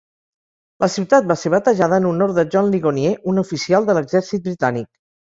La 0.83 0.89
ciutat 0.93 1.27
va 1.33 1.37
ser 1.41 1.51
batejada 1.55 2.01
en 2.03 2.09
honor 2.13 2.35
de 2.39 2.47
John 2.57 2.75
Ligonier, 2.79 3.15
un 3.35 3.45
oficial 3.47 3.91
de 3.93 4.01
l'exèrcit 4.01 4.51
britànic. 4.53 4.95